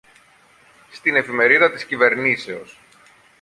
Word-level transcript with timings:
στην 0.91 1.15
Εφημερίδα 1.15 1.71
της 1.71 1.85
Κυβερνήσεως 1.85 2.79